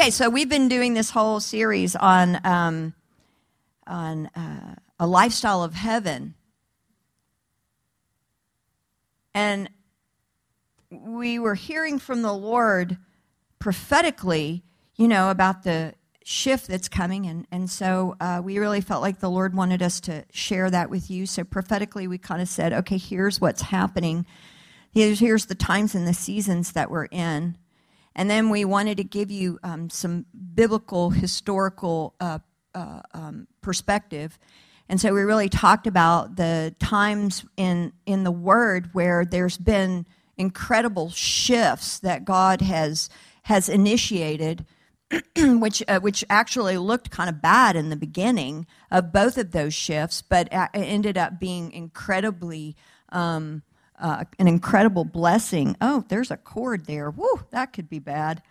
[0.00, 2.94] Okay, so we've been doing this whole series on um,
[3.86, 6.32] on uh, a lifestyle of heaven,
[9.34, 9.68] and
[10.90, 12.96] we were hearing from the Lord
[13.58, 14.62] prophetically,
[14.96, 15.92] you know, about the
[16.24, 20.00] shift that's coming, and and so uh, we really felt like the Lord wanted us
[20.00, 21.26] to share that with you.
[21.26, 24.24] So prophetically, we kind of said, okay, here's what's happening.
[24.94, 27.58] Here's here's the times and the seasons that we're in.
[28.20, 32.40] And then we wanted to give you um, some biblical, historical uh,
[32.74, 34.38] uh, um, perspective.
[34.90, 40.06] And so we really talked about the times in, in the Word where there's been
[40.36, 43.08] incredible shifts that God has,
[43.44, 44.66] has initiated,
[45.38, 49.72] which, uh, which actually looked kind of bad in the beginning of both of those
[49.72, 52.76] shifts, but ended up being incredibly
[53.08, 53.62] um,
[54.00, 55.76] uh, an incredible blessing.
[55.80, 57.10] Oh, there's a cord there.
[57.10, 58.42] Woo, that could be bad.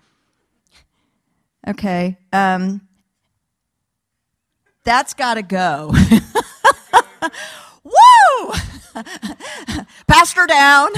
[1.68, 2.18] Okay.
[2.32, 2.88] Um,
[4.84, 5.94] that's got to go.
[7.84, 8.54] Woo!
[10.08, 10.90] Pastor down.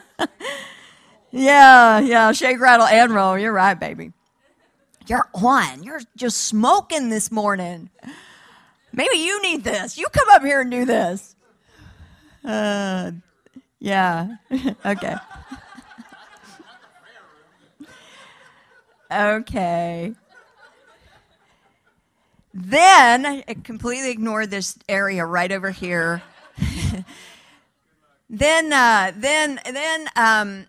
[1.30, 3.38] yeah, yeah, shake, rattle, and roll.
[3.38, 4.12] You're right, baby.
[5.06, 5.82] You're on.
[5.82, 7.90] You're just smoking this morning.
[8.92, 9.98] Maybe you need this.
[9.98, 11.34] You come up here and do this.
[12.44, 13.12] Uh,
[13.80, 14.36] yeah.
[14.84, 15.16] okay.
[19.10, 20.14] okay.
[22.52, 26.22] Then I completely ignored this area right over here.
[28.30, 30.66] then, uh, then, then, um,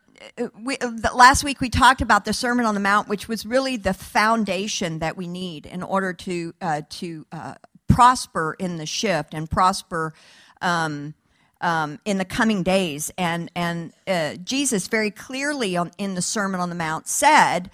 [0.56, 3.78] we, the, last week we talked about the Sermon on the Mount, which was really
[3.78, 7.56] the foundation that we need in order to uh, to uh,
[7.88, 10.14] prosper in the shift and prosper
[10.62, 11.16] um,
[11.62, 13.12] um, in the coming days.
[13.17, 17.72] And, and uh, Jesus very clearly on, in the Sermon on the Mount said,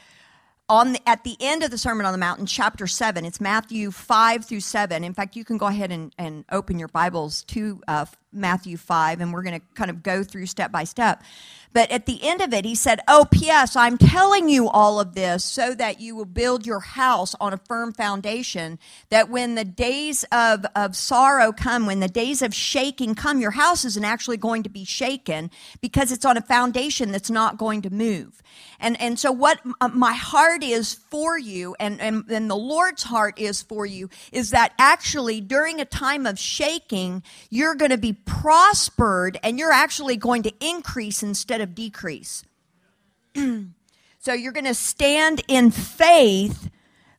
[0.69, 3.39] on the, at the end of the Sermon on the Mount in chapter 7, it's
[3.39, 5.03] Matthew 5 through 7.
[5.03, 8.05] In fact, you can go ahead and, and open your Bibles to uh,
[8.37, 11.23] Matthew 5, and we're going to kind of go through step by step.
[11.73, 15.13] But at the end of it, he said, Oh, P.S., I'm telling you all of
[15.13, 19.65] this so that you will build your house on a firm foundation, that when the
[19.65, 24.37] days of, of sorrow come, when the days of shaking come, your house isn't actually
[24.37, 28.41] going to be shaken because it's on a foundation that's not going to move.
[28.79, 33.03] And, and so, what uh, my heart is for you, and, and, and the Lord's
[33.03, 37.97] heart is for you, is that actually during a time of shaking, you're going to
[37.97, 42.43] be prospered and you're actually going to increase instead of decrease.
[43.35, 46.69] so you're going to stand in faith,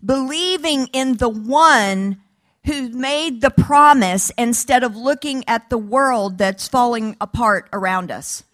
[0.05, 2.21] believing in the one
[2.67, 8.45] who made the promise instead of looking at the world that's falling apart around us.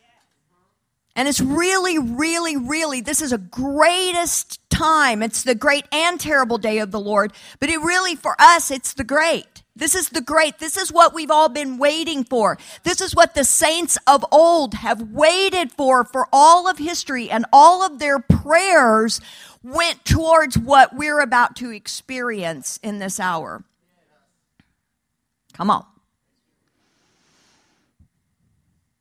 [1.17, 5.23] And it's really, really, really, this is a greatest time.
[5.23, 8.95] It's the great and terrible day of the Lord, but it really, for us, it's
[8.95, 9.64] the great.
[9.77, 10.61] This is the great.
[10.61, 12.59] This is what we've all been waiting for.
[12.85, 17.45] This is what the saints of old have waited for for all of history and
[17.53, 19.21] all of their prayers
[19.65, 23.65] went towards what we're about to experience in this hour.
[25.55, 25.85] Come on.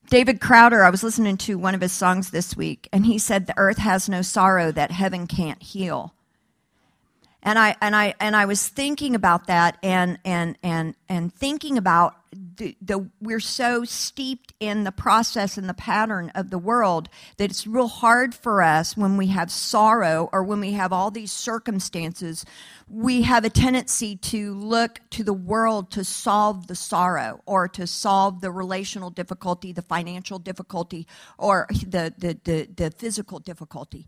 [0.09, 3.47] David Crowder, I was listening to one of his songs this week, and he said,
[3.47, 6.13] The earth has no sorrow that heaven can't heal
[7.43, 11.77] and I and I and I was thinking about that and and and and thinking
[11.77, 17.09] about the, the we're so steeped in the process and the pattern of the world
[17.37, 21.11] that it's real hard for us when we have sorrow or when we have all
[21.11, 22.45] these circumstances
[22.87, 27.85] we have a tendency to look to the world to solve the sorrow or to
[27.85, 31.05] solve the relational difficulty the financial difficulty
[31.37, 34.07] or the the the, the physical difficulty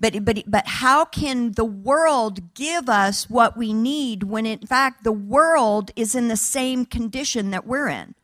[0.00, 5.04] but, but, but how can the world give us what we need when in fact
[5.04, 8.14] the world is in the same condition that we're in?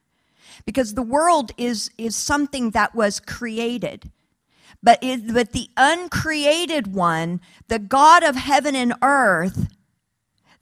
[0.65, 4.11] Because the world is, is something that was created.
[4.83, 9.69] But, it, but the uncreated one, the God of heaven and earth,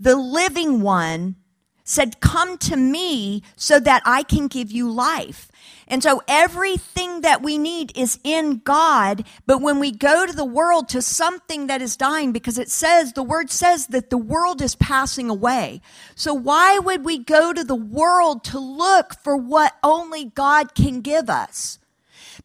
[0.01, 1.37] the living one,
[1.85, 5.51] said, Come to me so that I can give you life.
[5.87, 9.25] And so everything that we need is in God.
[9.47, 13.13] But when we go to the world to something that is dying, because it says,
[13.13, 15.83] the word says that the world is passing away.
[16.15, 21.03] So why would we go to the world to look for what only God can
[21.03, 21.79] give us?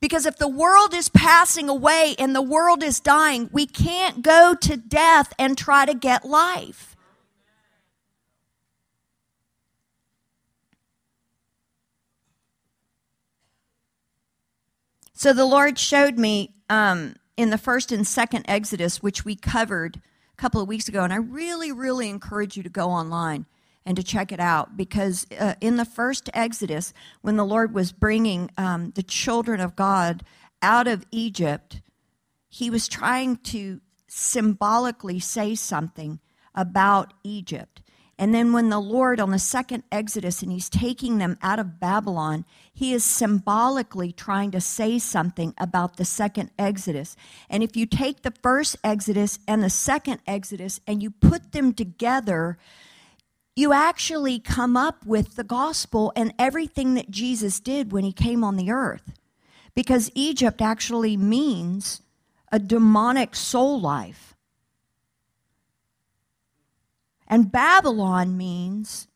[0.02, 4.56] Because if the world is passing away and the world is dying, we can't go
[4.62, 6.89] to death and try to get life.
[15.20, 19.98] So the Lord showed me um, in the first and second Exodus, which we covered
[19.98, 23.46] a couple of weeks ago, and I really, really encourage you to go online
[23.86, 27.92] and to check it out because uh, in the first Exodus, when the Lord was
[27.92, 30.24] bringing um, the children of God
[30.62, 31.82] out of Egypt,
[32.48, 36.22] he was trying to symbolically say something
[36.56, 37.82] about Egypt.
[38.20, 41.80] And then when the Lord, on the second Exodus, and he's taking them out of
[41.80, 42.44] Babylon,
[42.74, 47.16] he is symbolically trying to say something about the second Exodus.
[47.50, 51.74] And if you take the first Exodus and the second Exodus and you put them
[51.74, 52.58] together,
[53.56, 58.44] you actually come up with the gospel and everything that Jesus did when he came
[58.44, 59.14] on the earth.
[59.76, 62.02] Because Egypt actually means
[62.52, 64.29] a demonic soul life.
[67.30, 69.08] And Babylon means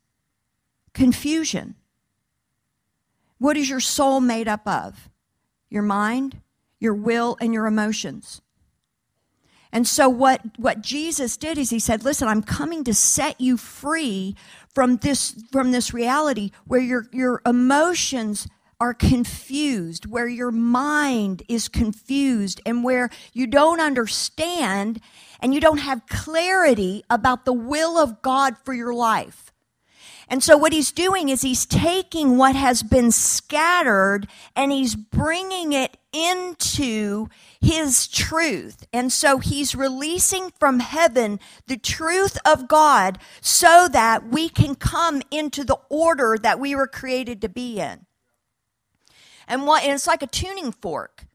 [0.93, 1.75] confusion.
[3.39, 5.09] What is your soul made up of?
[5.69, 6.41] Your mind,
[6.79, 8.41] your will, and your emotions.
[9.71, 13.57] And so what, what Jesus did is he said, listen, I'm coming to set you
[13.57, 14.35] free
[14.69, 18.47] from this, from this reality where your, your emotions
[18.79, 24.99] are confused, where your mind is confused, and where you don't understand
[25.43, 29.51] and you don't have clarity about the will of God for your life.
[30.29, 35.73] And so, what he's doing is he's taking what has been scattered and he's bringing
[35.73, 37.27] it into
[37.59, 38.87] his truth.
[38.93, 45.21] And so, he's releasing from heaven the truth of God so that we can come
[45.29, 48.05] into the order that we were created to be in.
[49.45, 51.25] And, what, and it's like a tuning fork.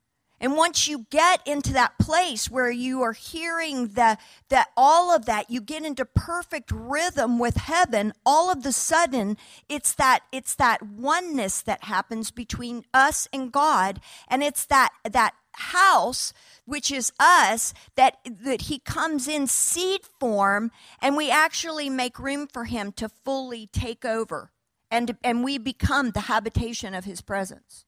[0.41, 4.19] And once you get into that place where you are hearing the,
[4.49, 9.37] that all of that, you get into perfect rhythm with heaven, all of the sudden
[9.69, 14.01] it's that it's that oneness that happens between us and God.
[14.29, 16.33] And it's that that house
[16.67, 20.71] which is us that that he comes in seed form
[21.01, 24.53] and we actually make room for him to fully take over
[24.91, 27.85] and and we become the habitation of his presence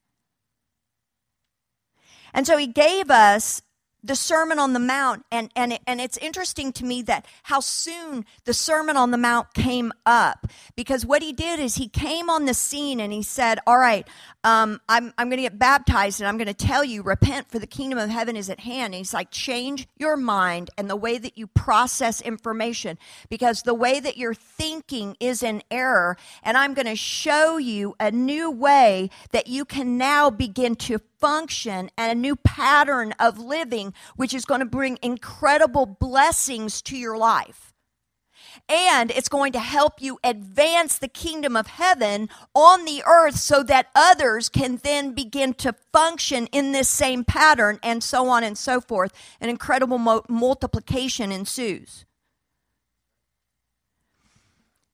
[2.34, 3.62] and so he gave us
[4.02, 8.24] the Sermon on the Mount, and, and, and it's interesting to me that how soon
[8.44, 10.46] the Sermon on the Mount came up.
[10.74, 14.06] Because what he did is he came on the scene and he said, All right,
[14.42, 17.58] um, I'm, I'm going to get baptized and I'm going to tell you, repent for
[17.58, 18.86] the kingdom of heaven is at hand.
[18.86, 22.98] And he's like, change your mind and the way that you process information
[23.28, 26.16] because the way that you're thinking is in error.
[26.42, 31.00] And I'm going to show you a new way that you can now begin to
[31.20, 36.96] function and a new pattern of living, which is going to bring incredible blessings to
[36.96, 37.70] your life
[38.68, 43.62] and it's going to help you advance the kingdom of heaven on the earth so
[43.64, 48.56] that others can then begin to function in this same pattern and so on and
[48.56, 49.12] so forth.
[49.40, 52.04] An incredible mo- multiplication ensues.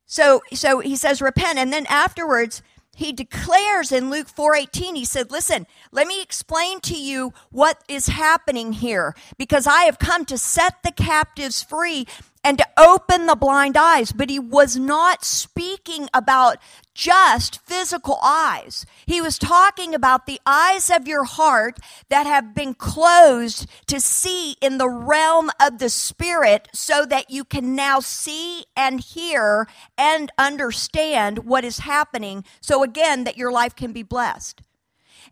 [0.07, 1.59] So, so he says, repent.
[1.59, 2.63] And then afterwards,
[2.97, 8.09] he declares in Luke 4:18 he said listen let me explain to you what is
[8.09, 12.07] happening here because I have come to set the captives free
[12.47, 14.13] and to open the blind eyes.
[14.13, 16.59] But he was not speaking about
[16.95, 18.87] just physical eyes.
[19.05, 24.53] He was talking about the eyes of your heart that have been closed to see
[24.63, 29.67] in the realm of the spirit so that you can now see and hear
[29.99, 32.45] and understand what is happening.
[32.61, 34.63] So again, that your life can be blessed.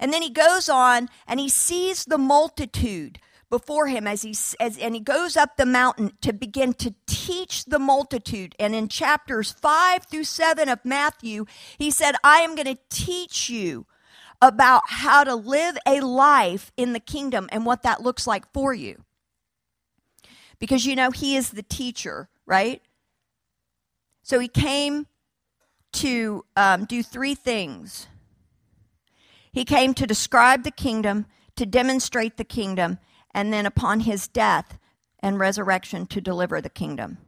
[0.00, 3.20] And then he goes on and he sees the multitude
[3.54, 7.64] before him as he as, and he goes up the mountain to begin to teach
[7.66, 8.52] the multitude.
[8.58, 11.46] And in chapters 5 through 7 of Matthew
[11.78, 13.86] he said I am going to teach you
[14.42, 18.74] about how to live a life in the kingdom and what that looks like for
[18.74, 19.04] you.
[20.58, 22.82] Because you know he is the teacher right?
[24.24, 25.06] So he came
[25.92, 28.08] to um, do three things.
[29.52, 32.98] He came to describe the kingdom to demonstrate the kingdom
[33.34, 34.78] and then upon his death
[35.20, 37.18] and resurrection to deliver the kingdom.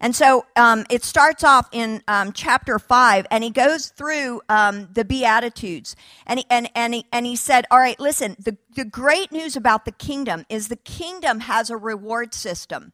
[0.00, 4.88] And so um, it starts off in um, chapter five, and he goes through um,
[4.92, 5.96] the Beatitudes.
[6.26, 9.56] And he, and, and, he, and he said, All right, listen, the, the great news
[9.56, 12.92] about the kingdom is the kingdom has a reward system.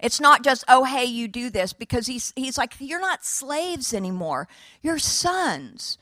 [0.00, 3.94] It's not just, oh, hey, you do this, because he's, he's like, You're not slaves
[3.94, 4.46] anymore,
[4.82, 5.96] you're sons.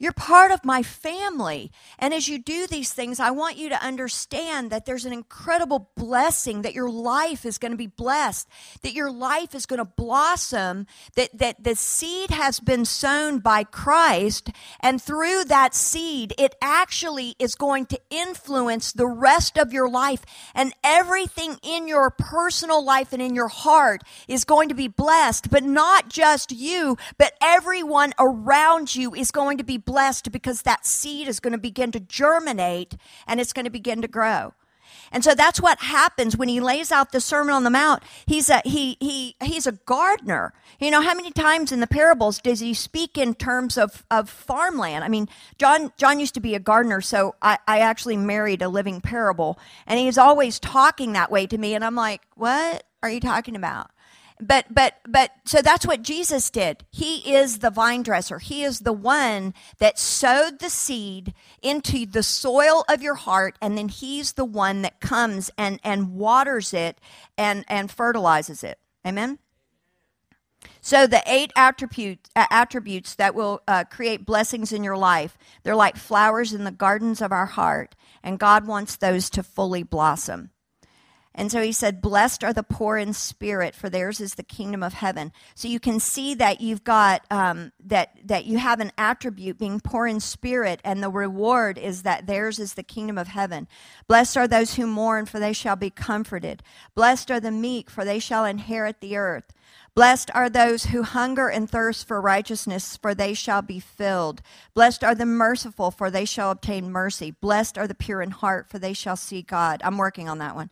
[0.00, 1.72] You're part of my family.
[1.98, 5.90] And as you do these things, I want you to understand that there's an incredible
[5.96, 8.48] blessing, that your life is going to be blessed,
[8.82, 10.86] that your life is going to blossom,
[11.16, 14.50] that, that the seed has been sown by Christ.
[14.78, 20.24] And through that seed, it actually is going to influence the rest of your life.
[20.54, 25.50] And everything in your personal life and in your heart is going to be blessed.
[25.50, 30.84] But not just you, but everyone around you is going to be blessed because that
[30.84, 32.94] seed is going to begin to germinate
[33.26, 34.52] and it's going to begin to grow.
[35.10, 38.02] And so that's what happens when he lays out the Sermon on the Mount.
[38.26, 40.52] He's a, he, he, he's a gardener.
[40.78, 44.28] You know, how many times in the parables does he speak in terms of, of
[44.28, 45.04] farmland?
[45.04, 45.26] I mean,
[45.56, 49.58] John, John used to be a gardener, so I, I actually married a living parable.
[49.86, 51.74] And he's always talking that way to me.
[51.74, 53.90] And I'm like, what are you talking about?
[54.40, 56.84] But but but so that's what Jesus did.
[56.90, 58.38] He is the vine dresser.
[58.38, 63.76] He is the one that sowed the seed into the soil of your heart and
[63.76, 67.00] then he's the one that comes and and waters it
[67.36, 68.78] and and fertilizes it.
[69.06, 69.38] Amen.
[70.80, 75.76] So the eight attributes, uh, attributes that will uh, create blessings in your life, they're
[75.76, 80.50] like flowers in the gardens of our heart, and God wants those to fully blossom.
[81.38, 84.82] And so he said, Blessed are the poor in spirit, for theirs is the kingdom
[84.82, 85.32] of heaven.
[85.54, 89.78] So you can see that you've got, um, that, that you have an attribute being
[89.78, 93.68] poor in spirit, and the reward is that theirs is the kingdom of heaven.
[94.08, 96.60] Blessed are those who mourn, for they shall be comforted.
[96.96, 99.54] Blessed are the meek, for they shall inherit the earth.
[99.94, 104.42] Blessed are those who hunger and thirst for righteousness, for they shall be filled.
[104.74, 107.30] Blessed are the merciful, for they shall obtain mercy.
[107.30, 109.80] Blessed are the pure in heart, for they shall see God.
[109.84, 110.70] I'm working on that one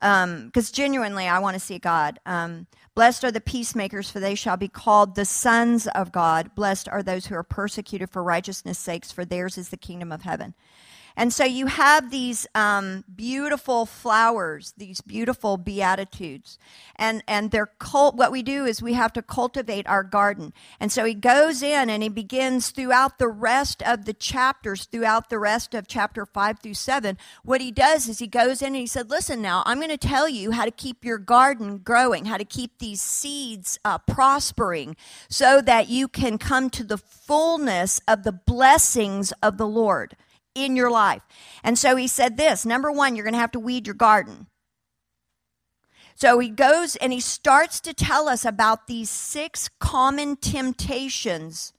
[0.00, 2.18] because um, genuinely I want to see God.
[2.26, 6.54] Um, Blessed are the peacemakers, for they shall be called the sons of God.
[6.54, 10.22] Blessed are those who are persecuted for righteousness' sakes, for theirs is the kingdom of
[10.22, 10.54] heaven.
[11.16, 16.58] And so you have these um, beautiful flowers, these beautiful beatitudes,
[16.96, 18.16] and and they're cult.
[18.16, 20.52] What we do is we have to cultivate our garden.
[20.80, 25.30] And so he goes in and he begins throughout the rest of the chapters, throughout
[25.30, 27.16] the rest of chapter five through seven.
[27.44, 29.96] What he does is he goes in and he said, "Listen, now I'm going to
[29.96, 34.96] tell you how to keep your garden growing, how to keep these seeds uh, prospering,
[35.28, 40.16] so that you can come to the fullness of the blessings of the Lord."
[40.54, 41.22] In your life.
[41.62, 44.46] And so he said this number one, you're going to have to weed your garden.
[46.14, 51.72] So he goes and he starts to tell us about these six common temptations,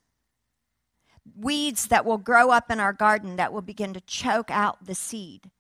[1.38, 4.96] weeds that will grow up in our garden that will begin to choke out the
[4.96, 5.51] seed.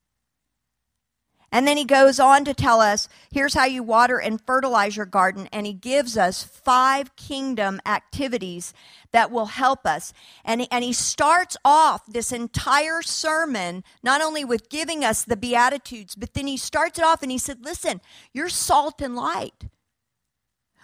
[1.55, 5.05] And then he goes on to tell us here's how you water and fertilize your
[5.05, 5.47] garden.
[5.53, 8.73] And he gives us five kingdom activities
[9.13, 10.11] that will help us.
[10.43, 16.13] And, and he starts off this entire sermon not only with giving us the Beatitudes,
[16.13, 18.01] but then he starts it off and he said, Listen,
[18.33, 19.69] you're salt and light.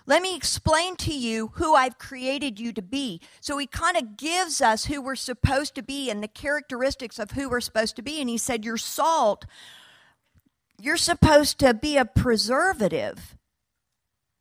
[0.06, 3.20] Let me explain to you who I've created you to be.
[3.42, 7.32] So he kind of gives us who we're supposed to be and the characteristics of
[7.32, 8.22] who we're supposed to be.
[8.22, 9.46] And he said, You're salt
[10.84, 13.36] you're supposed to be a preservative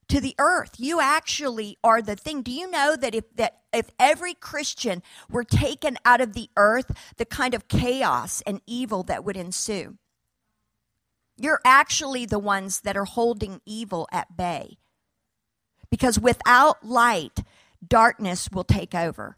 [0.08, 0.72] to the earth.
[0.78, 2.42] You actually are the thing.
[2.42, 6.90] Do you know that if that if every Christian were taken out of the earth,
[7.16, 9.96] the kind of chaos and evil that would ensue?
[11.36, 14.78] You're actually the ones that are holding evil at bay.
[15.90, 17.40] Because without light,
[17.86, 19.36] darkness will take over.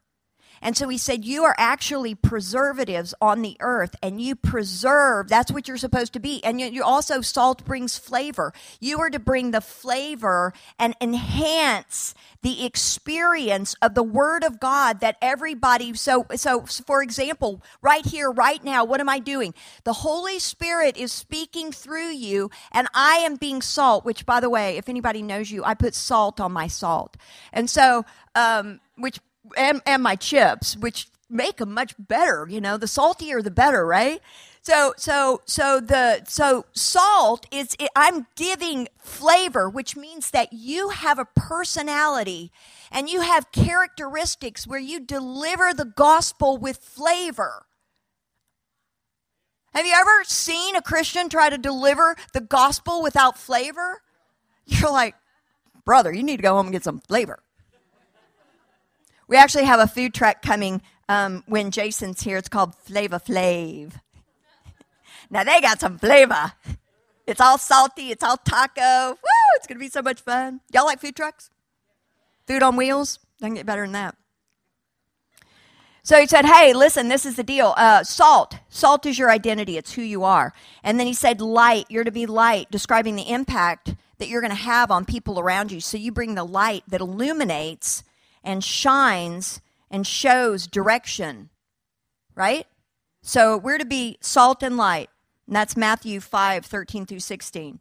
[0.63, 5.29] And so he said, You are actually preservatives on the earth, and you preserve.
[5.29, 6.43] That's what you're supposed to be.
[6.45, 8.53] And you, you also, salt brings flavor.
[8.81, 15.01] You are to bring the flavor and enhance the experience of the Word of God
[15.01, 15.95] that everybody.
[15.95, 19.55] So, so for example, right here, right now, what am I doing?
[19.85, 24.51] The Holy Spirit is speaking through you, and I am being salt, which, by the
[24.51, 27.17] way, if anybody knows you, I put salt on my salt.
[27.53, 28.05] And so,
[28.35, 29.19] um, which
[29.57, 32.47] and, and my chips, which make them much better.
[32.49, 34.21] You know, the saltier the better, right?
[34.63, 37.77] So, so, so the so salt is.
[37.81, 42.53] It, I'm giving flavor, which means that you have a personality
[42.93, 47.67] and you have characteristics where you deliver the gospel with flavor.
[49.75, 54.03] Have you ever seen a Christian try to deliver the gospel without flavor?
[54.67, 55.15] You're like,
[55.85, 57.43] brother, you need to go home and get some flavor.
[59.29, 62.37] We actually have a food truck coming um, when Jason's here.
[62.37, 63.95] It's called Flava Flav.
[65.31, 66.53] now they got some flavor.
[67.27, 68.11] It's all salty.
[68.11, 69.11] It's all taco.
[69.11, 69.57] Woo!
[69.57, 70.61] It's gonna be so much fun.
[70.73, 71.51] Y'all like food trucks?
[72.47, 73.19] Food on wheels?
[73.41, 74.17] Doesn't get better than that.
[76.05, 77.75] So he said, Hey, listen, this is the deal.
[77.77, 78.57] Uh, salt.
[78.69, 80.53] Salt is your identity, it's who you are.
[80.83, 81.87] And then he said, Light.
[81.89, 85.73] You're to be light, describing the impact that you're going to have on people around
[85.73, 85.81] you.
[85.81, 88.05] So you bring the light that illuminates
[88.43, 91.51] and shines and shows direction,
[92.35, 92.67] right?
[93.23, 95.11] So we're to be salt and light.
[95.47, 97.81] And that's Matthew 5 13 through 16.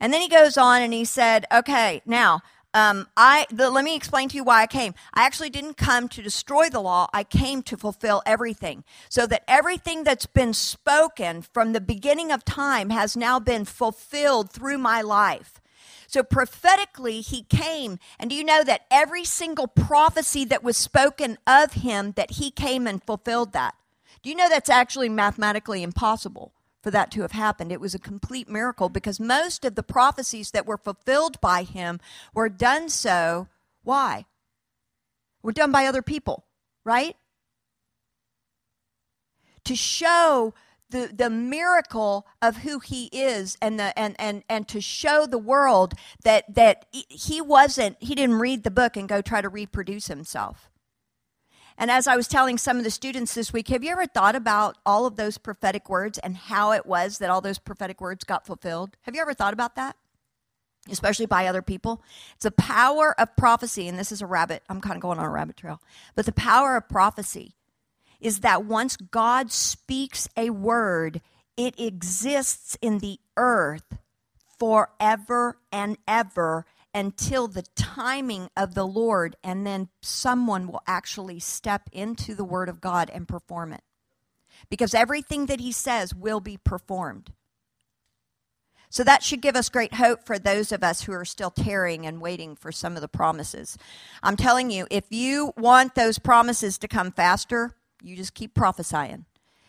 [0.00, 2.40] And then he goes on and he said, Okay, now,
[2.74, 4.94] um, I the, let me explain to you why I came.
[5.14, 7.08] I actually didn't come to destroy the law.
[7.12, 12.44] I came to fulfill everything, so that everything that's been spoken from the beginning of
[12.44, 15.60] time has now been fulfilled through my life.
[16.08, 21.36] So prophetically, he came, and do you know that every single prophecy that was spoken
[21.46, 23.74] of him, that he came and fulfilled that?
[24.22, 26.52] Do you know that's actually mathematically impossible?
[26.80, 27.72] for that to have happened.
[27.72, 32.00] It was a complete miracle because most of the prophecies that were fulfilled by him
[32.32, 33.48] were done so.
[33.82, 34.26] Why?
[35.42, 36.46] Were done by other people,
[36.84, 37.16] right?
[39.64, 40.54] To show
[40.90, 45.38] the, the miracle of who he is and the and, and and to show the
[45.38, 50.06] world that that he wasn't he didn't read the book and go try to reproduce
[50.06, 50.70] himself
[51.78, 54.34] and as I was telling some of the students this week, have you ever thought
[54.34, 58.24] about all of those prophetic words and how it was that all those prophetic words
[58.24, 58.96] got fulfilled?
[59.02, 59.94] Have you ever thought about that?
[60.90, 62.02] Especially by other people.
[62.34, 65.24] It's the power of prophecy, and this is a rabbit, I'm kind of going on
[65.24, 65.80] a rabbit trail,
[66.16, 67.54] but the power of prophecy
[68.20, 71.20] is that once God speaks a word,
[71.56, 73.98] it exists in the earth
[74.58, 81.88] forever and ever until the timing of the Lord, and then someone will actually step
[81.92, 83.82] into the Word of God and perform it.
[84.70, 87.32] Because everything that He says will be performed.
[88.90, 92.06] So that should give us great hope for those of us who are still tarrying
[92.06, 93.76] and waiting for some of the promises.
[94.22, 99.24] I'm telling you, if you want those promises to come faster, you just keep prophesying.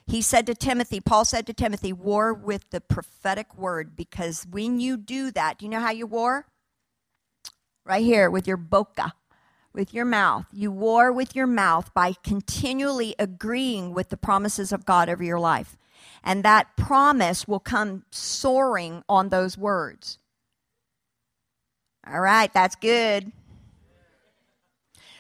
[0.08, 4.80] He said to Timothy, Paul said to Timothy, war with the prophetic word because when
[4.80, 6.48] you do that, do you know how you war?
[7.90, 9.14] right here with your boca,
[9.74, 10.46] with your mouth.
[10.54, 15.40] You war with your mouth by continually agreeing with the promises of God over your
[15.40, 15.76] life.
[16.24, 20.20] And that promise will come soaring on those words.
[22.08, 23.32] All right, that's good.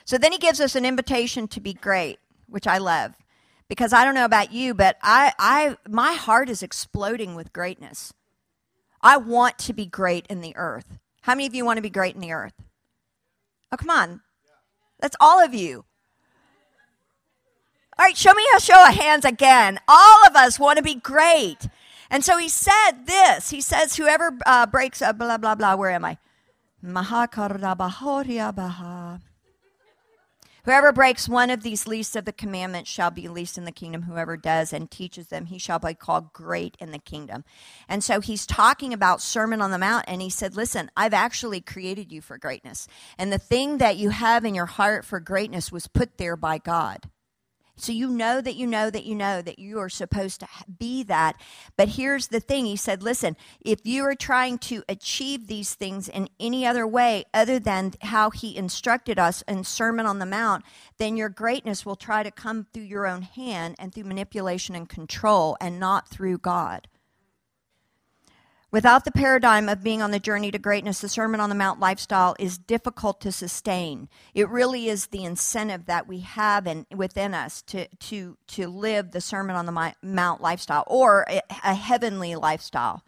[0.05, 2.19] So then he gives us an invitation to be great,
[2.49, 3.15] which I love.
[3.67, 8.13] Because I don't know about you, but I, I my heart is exploding with greatness.
[9.01, 10.97] I want to be great in the earth.
[11.21, 12.53] How many of you want to be great in the earth?
[13.71, 14.21] Oh, come on.
[14.99, 15.85] That's all of you.
[17.97, 19.79] All right, show me a show of hands again.
[19.87, 21.67] All of us want to be great.
[22.09, 23.49] And so he said this.
[23.49, 26.17] He says, whoever uh, breaks, uh, blah, blah, blah, where am I?
[30.69, 34.03] Whoever breaks one of these least of the commandments shall be least in the kingdom.
[34.03, 37.43] Whoever does and teaches them, he shall be called great in the kingdom.
[37.87, 41.59] And so he's talking about Sermon on the Mount, and he said, Listen, I've actually
[41.59, 42.87] created you for greatness.
[43.17, 46.59] And the thing that you have in your heart for greatness was put there by
[46.59, 47.09] God.
[47.81, 51.03] So you know that you know that you know that you are supposed to be
[51.03, 51.39] that.
[51.77, 56.07] But here's the thing He said, listen, if you are trying to achieve these things
[56.09, 60.63] in any other way other than how He instructed us in Sermon on the Mount,
[60.97, 64.89] then your greatness will try to come through your own hand and through manipulation and
[64.89, 66.87] control and not through God.
[68.71, 71.79] Without the paradigm of being on the journey to greatness, the Sermon on the Mount
[71.79, 74.07] lifestyle is difficult to sustain.
[74.35, 79.09] It really is the incentive that we have in, within us to, to, to live
[79.09, 83.03] the Sermon on the Mount lifestyle or a, a heavenly lifestyle.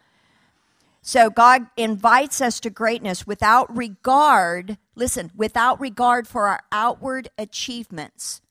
[1.04, 8.41] So God invites us to greatness without regard, listen, without regard for our outward achievements,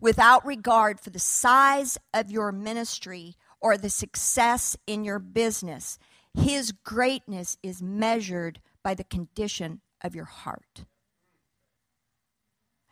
[0.00, 5.98] without regard for the size of your ministry or the success in your business.
[6.34, 10.84] His greatness is measured by the condition of your heart.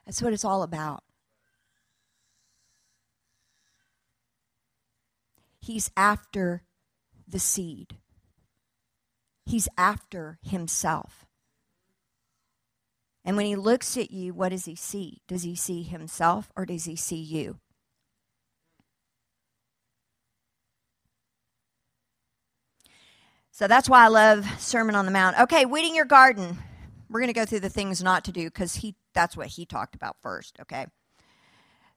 [0.05, 1.03] That's what it's all about.
[5.61, 6.63] He's after
[7.27, 7.97] the seed,
[9.45, 11.27] he's after himself.
[13.25, 15.19] And when he looks at you, what does he see?
[15.27, 17.59] Does he see himself or does he see you?
[23.57, 25.41] So that's why I love Sermon on the Mount.
[25.41, 26.59] Okay, weeding your garden.
[27.09, 29.65] We're going to go through the things not to do because he that's what he
[29.65, 30.89] talked about first, okay?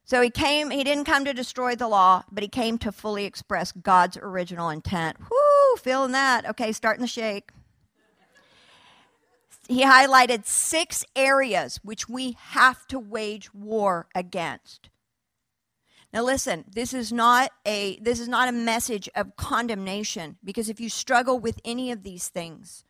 [0.05, 3.25] So he came, he didn't come to destroy the law, but he came to fully
[3.25, 5.17] express God's original intent.
[5.19, 6.45] Whoo, feeling that.
[6.45, 7.49] Okay, starting the shake.
[9.67, 14.89] he highlighted six areas which we have to wage war against.
[16.11, 20.79] Now listen, this is not a this is not a message of condemnation because if
[20.79, 22.83] you struggle with any of these things,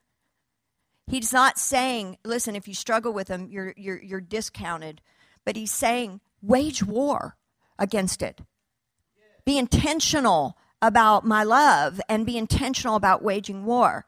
[1.08, 5.02] he's not saying, listen, if you struggle with them, you're you're you're discounted,
[5.46, 7.36] but he's saying wage war
[7.78, 8.42] against it.
[9.46, 14.06] Be intentional about my love and be intentional about waging war.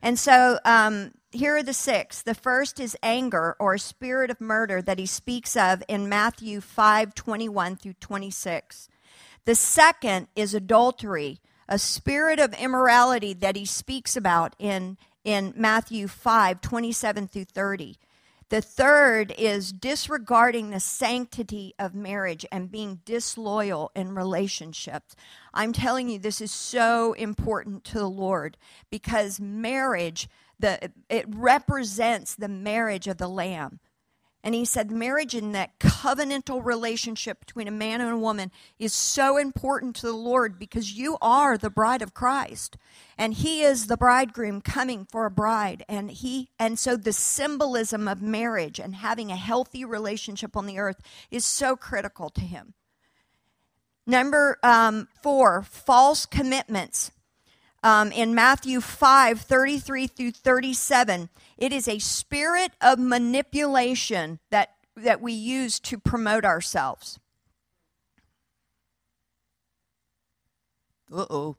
[0.00, 2.22] And so um, here are the six.
[2.22, 6.60] The first is anger or a spirit of murder that he speaks of in Matthew
[6.60, 8.88] 5 21 through 26.
[9.44, 16.08] The second is adultery, a spirit of immorality that he speaks about in, in Matthew
[16.08, 17.98] 5 27 through 30.
[18.48, 25.16] The third is disregarding the sanctity of marriage and being disloyal in relationships.
[25.52, 28.56] I'm telling you, this is so important to the Lord
[28.88, 33.80] because marriage, the, it represents the marriage of the Lamb.
[34.46, 38.94] And he said, marriage in that covenantal relationship between a man and a woman is
[38.94, 42.76] so important to the Lord because you are the bride of Christ.
[43.18, 45.84] And he is the bridegroom coming for a bride.
[45.88, 50.78] And he and so the symbolism of marriage and having a healthy relationship on the
[50.78, 52.74] earth is so critical to him.
[54.06, 57.10] Number um, four, false commitments
[57.86, 61.28] um, in Matthew 5 33 through 37.
[61.56, 67.20] It is a spirit of manipulation that, that we use to promote ourselves.
[71.12, 71.56] Uh oh.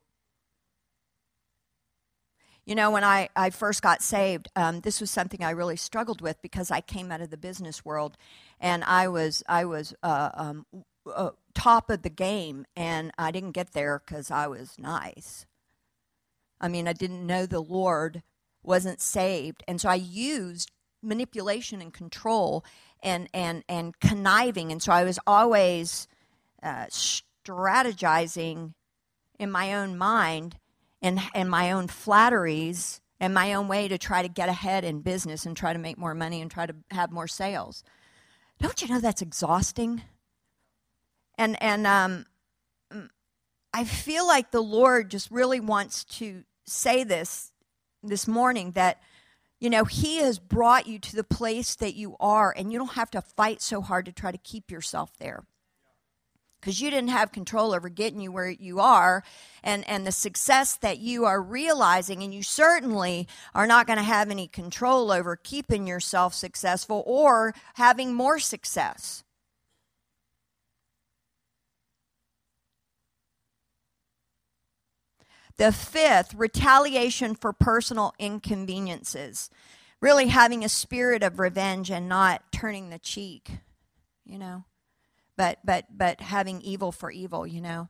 [2.66, 6.20] You know, when I, I first got saved, um, this was something I really struggled
[6.20, 8.18] with because I came out of the business world
[8.60, 10.66] and I was, I was uh, um,
[11.10, 15.46] uh, top of the game and I didn't get there because I was nice.
[16.60, 18.24] I mean, I didn't know the Lord,
[18.64, 19.64] wasn't saved.
[19.68, 22.66] And so I used manipulation and control
[23.02, 24.72] and, and, and conniving.
[24.72, 26.08] And so I was always
[26.64, 28.74] uh, strategizing
[29.40, 30.58] in my own mind
[31.02, 35.02] and, and my own flatteries and my own way to try to get ahead in
[35.02, 37.84] business and try to make more money and try to have more sales.
[38.60, 40.02] Don't you know that's exhausting?
[41.38, 42.26] And, and um,
[43.74, 47.52] I feel like the Lord just really wants to say this
[48.04, 49.02] this morning that
[49.60, 52.94] you know he has brought you to the place that you are and you don't
[52.94, 55.44] have to fight so hard to try to keep yourself there.
[56.60, 59.24] Because you didn't have control over getting you where you are
[59.64, 64.04] and and the success that you are realizing and you certainly are not going to
[64.04, 69.24] have any control over keeping yourself successful or having more success
[75.58, 79.50] The fifth, retaliation for personal inconveniences.
[80.00, 83.50] Really having a spirit of revenge and not turning the cheek,
[84.26, 84.66] you know.
[85.36, 87.90] But but but having evil for evil, you know.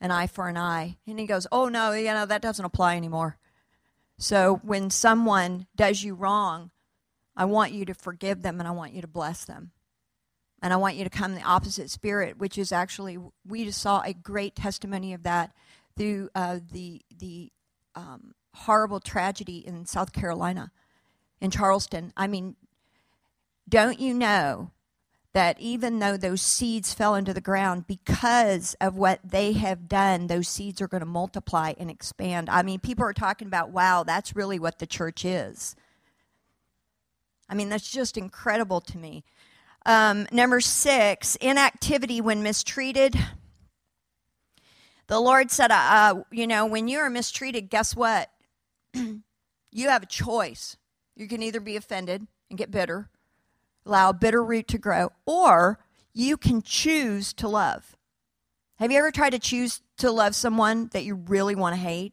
[0.00, 0.96] An eye for an eye.
[1.06, 3.38] And he goes, "Oh no, you know, that doesn't apply anymore."
[4.18, 6.70] So when someone does you wrong,
[7.36, 9.72] I want you to forgive them and I want you to bless them.
[10.62, 14.00] And I want you to come the opposite spirit, which is actually, we just saw
[14.00, 15.52] a great testimony of that
[15.96, 17.52] through uh, the the
[17.94, 20.70] um, horrible tragedy in South Carolina,
[21.40, 22.12] in Charleston.
[22.16, 22.56] I mean,
[23.68, 24.70] don't you know
[25.34, 30.28] that even though those seeds fell into the ground, because of what they have done,
[30.28, 32.48] those seeds are going to multiply and expand.
[32.48, 35.74] I mean, people are talking about, wow, that's really what the church is.
[37.48, 39.24] I mean, that's just incredible to me.
[39.84, 43.18] Um, number six, inactivity when mistreated
[45.06, 48.30] the Lord said, uh, uh, you know, when you are mistreated, guess what?
[48.94, 50.76] you have a choice.
[51.14, 53.10] You can either be offended and get bitter,
[53.84, 55.78] allow a bitter root to grow, or
[56.12, 57.96] you can choose to love.
[58.76, 62.12] Have you ever tried to choose to love someone that you really want to hate?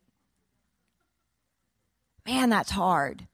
[2.26, 3.28] Man, that's hard.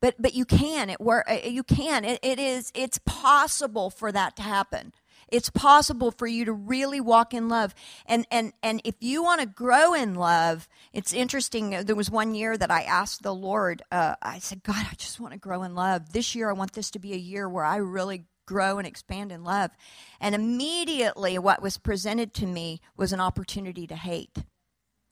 [0.00, 0.90] But but you can.
[0.90, 1.24] It work.
[1.30, 2.04] Uh, you can.
[2.04, 2.72] It, it is.
[2.74, 4.92] It's possible for that to happen.
[5.34, 7.74] It's possible for you to really walk in love.
[8.06, 11.70] And and and if you want to grow in love, it's interesting.
[11.70, 13.82] There was one year that I asked the Lord.
[13.90, 16.12] Uh, I said, God, I just want to grow in love.
[16.12, 19.32] This year, I want this to be a year where I really grow and expand
[19.32, 19.72] in love.
[20.20, 24.44] And immediately, what was presented to me was an opportunity to hate.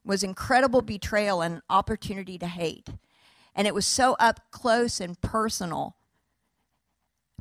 [0.04, 2.90] Was incredible betrayal and opportunity to hate.
[3.56, 5.96] And it was so up close and personal.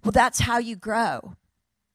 [0.04, 1.36] Well, that's how you grow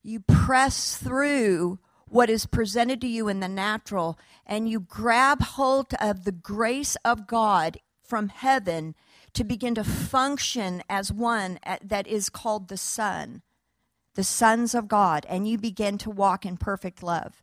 [0.07, 5.93] you press through what is presented to you in the natural and you grab hold
[6.01, 8.95] of the grace of God from heaven
[9.33, 13.43] to begin to function as one uh, that is called the Son,
[14.15, 17.43] the sons of God, and you begin to walk in perfect love.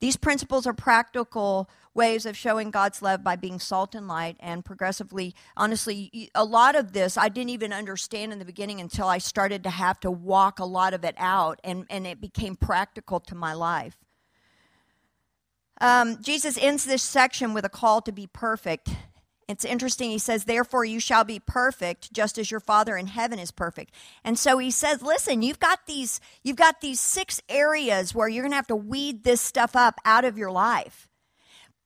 [0.00, 4.64] These principles are practical ways of showing God's love by being salt and light and
[4.64, 5.34] progressively.
[5.56, 9.62] Honestly, a lot of this I didn't even understand in the beginning until I started
[9.64, 13.34] to have to walk a lot of it out and, and it became practical to
[13.34, 13.98] my life.
[15.82, 18.90] Um, Jesus ends this section with a call to be perfect.
[19.50, 20.10] It's interesting.
[20.10, 23.92] He says, Therefore, you shall be perfect, just as your Father in heaven is perfect.
[24.24, 28.44] And so he says, Listen, you've got these, you've got these six areas where you're
[28.44, 31.08] going to have to weed this stuff up out of your life.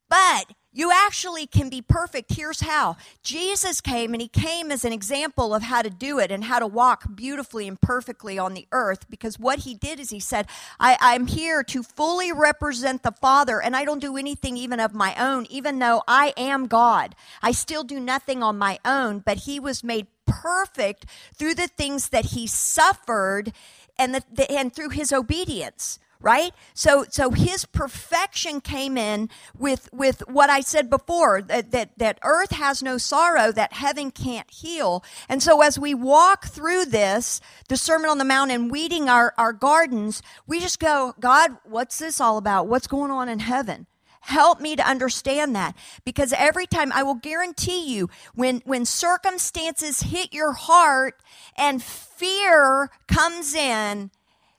[0.07, 2.33] But you actually can be perfect.
[2.33, 6.31] Here's how Jesus came, and he came as an example of how to do it
[6.31, 9.09] and how to walk beautifully and perfectly on the earth.
[9.09, 13.61] Because what he did is he said, I, am here to fully represent the Father,
[13.61, 17.15] and I don't do anything even of my own, even though I am God.
[17.41, 22.09] I still do nothing on my own, but he was made perfect through the things
[22.09, 23.53] that he suffered
[23.97, 26.53] and, the, the, and through his obedience right?
[26.73, 32.19] So so his perfection came in with with what i said before that that, that
[32.23, 35.03] earth has no sorrow that heaven can't heal.
[35.29, 39.33] And so as we walk through this the sermon on the mount and weeding our
[39.37, 42.67] our gardens we just go god what's this all about?
[42.67, 43.85] What's going on in heaven?
[44.21, 50.01] Help me to understand that because every time i will guarantee you when when circumstances
[50.01, 51.21] hit your heart
[51.55, 54.09] and fear comes in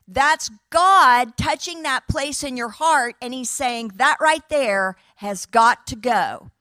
[0.07, 5.45] that's God touching that place in your heart, and He's saying, That right there has
[5.45, 6.51] got to go.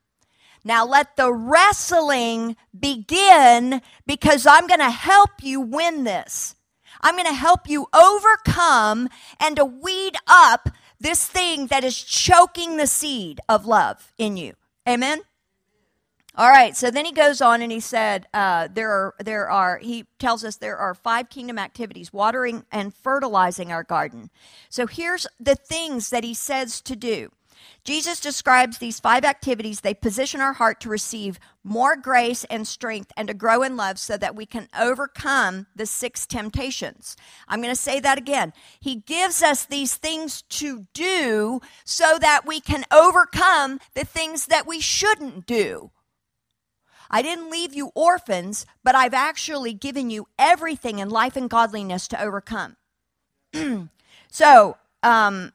[0.64, 6.56] Now let the wrestling begin because I'm going to help you win this.
[7.00, 12.78] I'm going to help you overcome and to weed up this thing that is choking
[12.78, 14.54] the seed of love in you.
[14.88, 15.20] Amen?
[16.38, 19.78] All right, so then he goes on and he said uh, there are there are
[19.78, 24.28] he tells us there are five kingdom activities: watering and fertilizing our garden.
[24.68, 27.30] So here's the things that he says to do.
[27.84, 29.80] Jesus describes these five activities.
[29.80, 33.98] They position our heart to receive more grace and strength and to grow in love
[33.98, 37.16] so that we can overcome the six temptations.
[37.48, 38.52] I'm going to say that again.
[38.78, 44.66] He gives us these things to do so that we can overcome the things that
[44.66, 45.90] we shouldn't do.
[47.10, 52.08] I didn't leave you orphans, but I've actually given you everything in life and godliness
[52.08, 52.76] to overcome.
[54.30, 55.52] so, um,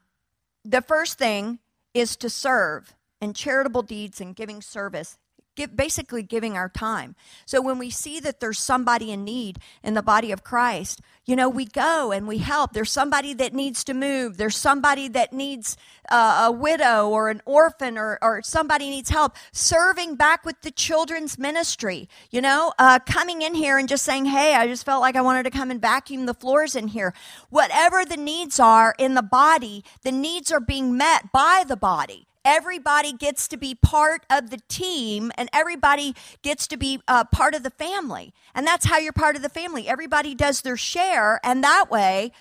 [0.64, 1.60] the first thing
[1.94, 5.18] is to serve and charitable deeds and giving service
[5.62, 7.16] give, basically giving our time.
[7.46, 11.36] So when we see that there's somebody in need in the body of Christ, you
[11.36, 12.74] know, we go and we help.
[12.74, 14.38] There's somebody that needs to move.
[14.38, 15.78] There's somebody that needs
[16.10, 19.36] uh, a widow or an orphan or, or somebody needs help.
[19.52, 24.26] Serving back with the children's ministry, you know, uh, coming in here and just saying,
[24.26, 27.14] hey, I just felt like I wanted to come and vacuum the floors in here.
[27.50, 32.28] Whatever the needs are in the body, the needs are being met by the body
[32.44, 37.56] everybody gets to be part of the team and everybody gets to be uh, part
[37.56, 38.34] of the family.
[38.54, 39.88] And that's how you're part of the family.
[39.88, 42.32] Everybody does their share, and that way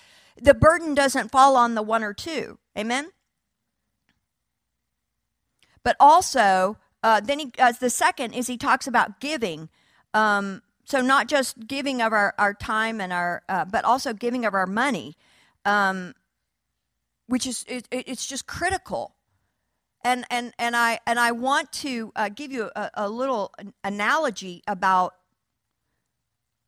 [0.41, 2.57] the burden doesn't fall on the one or two.
[2.77, 3.11] Amen?
[5.83, 9.69] But also, uh, then he, uh, the second is he talks about giving.
[10.13, 14.45] Um, so not just giving of our, our time and our, uh, but also giving
[14.45, 15.15] of our money,
[15.65, 16.13] um,
[17.27, 19.15] which is it, it's just critical
[20.03, 24.63] and and and I and I want to uh, give you a, a little analogy
[24.67, 25.15] about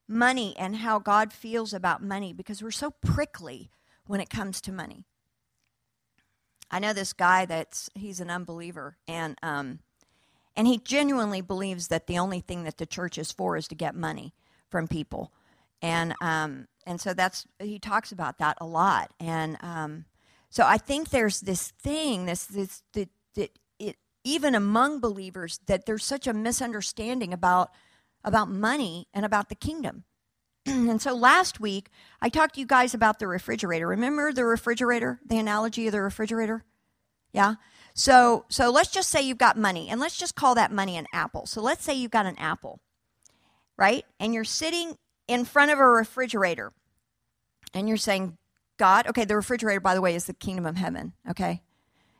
[0.08, 3.70] money and how God feels about money because we're so prickly
[4.06, 5.06] when it comes to money.
[6.70, 9.80] I know this guy that's he's an unbeliever and um,
[10.56, 13.76] and he genuinely believes that the only thing that the church is for is to
[13.76, 14.34] get money
[14.70, 15.32] from people,
[15.82, 19.58] and um, and so that's he talks about that a lot and.
[19.62, 20.06] Um,
[20.54, 25.86] so I think there's this thing, this this the, that it even among believers that
[25.86, 27.72] there's such a misunderstanding about
[28.24, 30.06] about money and about the kingdom.
[30.66, 31.90] and so last week
[32.22, 33.88] I talked to you guys about the refrigerator.
[33.88, 36.64] Remember the refrigerator, the analogy of the refrigerator?
[37.34, 37.56] Yeah.
[37.94, 41.08] So so let's just say you've got money and let's just call that money an
[41.14, 41.46] apple.
[41.46, 42.80] So let's say you've got an apple.
[43.78, 44.06] Right?
[44.20, 46.74] And you're sitting in front of a refrigerator
[47.74, 48.38] and you're saying,
[48.78, 51.62] God, okay, the refrigerator, by the way, is the kingdom of heaven, okay?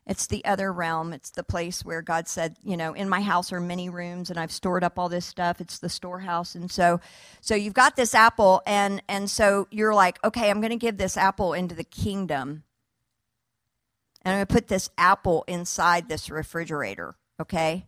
[0.06, 1.14] It's the other realm.
[1.14, 4.40] It's the place where God said, you know, in my house are many rooms and
[4.40, 5.62] I've stored up all this stuff.
[5.62, 6.56] It's the storehouse.
[6.56, 7.00] And so
[7.42, 10.98] so you've got this apple and and so you're like, okay, I'm going to give
[10.98, 12.64] this apple into the kingdom.
[14.24, 17.88] And I'm going to put this apple inside this refrigerator, okay?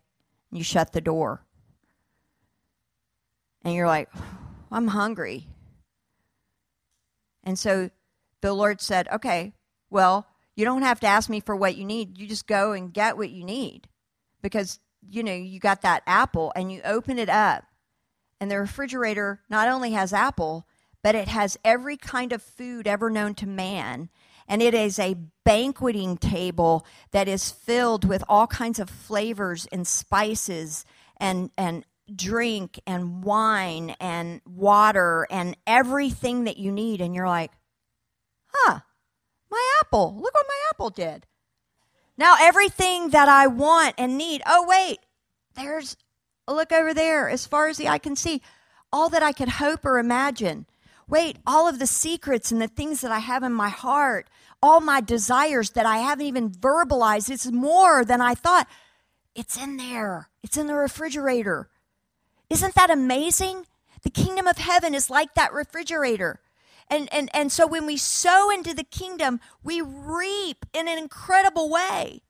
[0.51, 1.45] You shut the door.
[3.63, 4.10] and you're like,
[4.71, 5.47] I'm hungry.
[7.43, 7.89] And so
[8.41, 9.54] the Lord said, Okay,
[9.89, 12.18] well, you don't have to ask me for what you need.
[12.18, 13.88] You just go and get what you need.
[14.41, 17.63] Because, you know, you got that apple and you open it up,
[18.39, 20.68] and the refrigerator not only has apple,
[21.04, 24.10] but it has every kind of food ever known to man.
[24.48, 29.88] And it is a banqueting table that is filled with all kinds of flavors and
[29.88, 30.86] spices
[31.18, 37.02] and, and drink and wine and water and everything that you need.
[37.02, 37.52] And you're like,
[38.48, 38.82] huh,
[39.49, 40.15] my apple.
[40.15, 41.25] Look what my apple did.
[42.17, 44.99] Now, everything that I want and need, oh, wait,
[45.55, 45.97] there's
[46.47, 48.41] a look over there as far as the eye can see.
[48.91, 50.65] All that I could hope or imagine.
[51.08, 54.27] Wait, all of the secrets and the things that I have in my heart,
[54.63, 58.67] all my desires that I haven't even verbalized, it's more than I thought.
[59.36, 61.69] It's in there, it's in the refrigerator.
[62.49, 63.65] Isn't that amazing?
[64.03, 66.39] The kingdom of heaven is like that refrigerator.
[66.89, 71.69] And, and, and so when we sow into the kingdom, we reap in an incredible
[71.69, 72.21] way.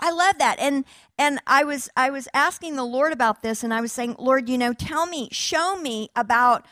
[0.00, 0.58] I love that.
[0.58, 0.84] And
[1.16, 4.48] and I was I was asking the Lord about this and I was saying, "Lord,
[4.48, 6.66] you know, tell me, show me about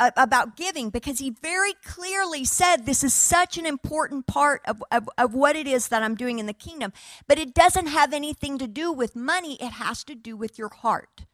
[0.00, 5.08] about giving because he very clearly said this is such an important part of, of,
[5.18, 6.92] of what it is that I'm doing in the kingdom.
[7.26, 10.68] But it doesn't have anything to do with money, it has to do with your
[10.68, 11.26] heart.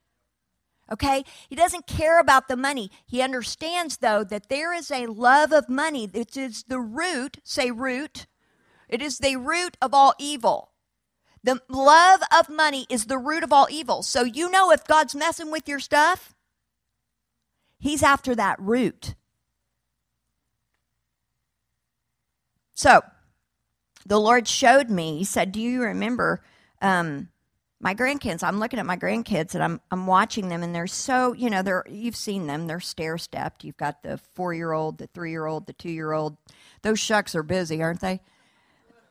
[0.92, 1.25] Okay?
[1.49, 2.90] He doesn't care about the money.
[3.07, 6.09] He understands, though, that there is a love of money.
[6.12, 8.27] It is the root, say root.
[8.88, 10.73] It is the root of all evil.
[11.42, 14.03] The love of money is the root of all evil.
[14.03, 16.35] So you know if God's messing with your stuff,
[17.79, 19.14] He's after that root.
[22.73, 23.03] So
[24.07, 26.42] the Lord showed me, He said, Do you remember?
[26.81, 27.29] Um,
[27.81, 28.43] my grandkids.
[28.43, 31.63] I'm looking at my grandkids and i'm i'm watching them and they're so you know
[31.63, 32.67] they're you've seen them.
[32.67, 35.91] They're stair stepped you've got the four year old the three year old the two
[35.91, 36.37] year old
[36.83, 38.21] those shucks are busy aren't they?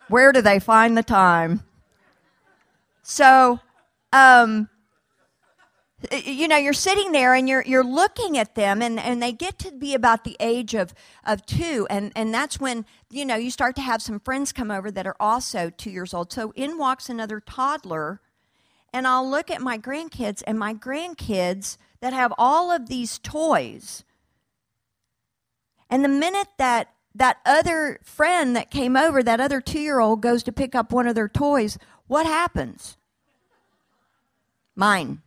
[0.08, 1.63] Where do they find the time?
[3.04, 3.60] So
[4.12, 4.69] um
[6.12, 9.58] you know you're sitting there and you're you're looking at them and and they get
[9.60, 10.93] to be about the age of
[11.26, 14.71] of 2 and and that's when you know you start to have some friends come
[14.71, 16.34] over that are also 2 years old.
[16.34, 18.19] So in walks another toddler
[18.93, 24.03] and I'll look at my grandkids and my grandkids that have all of these toys.
[25.89, 30.21] And the minute that that other friend that came over, that other two year old,
[30.21, 31.77] goes to pick up one of their toys,
[32.08, 32.97] what happens?
[34.75, 35.22] Mine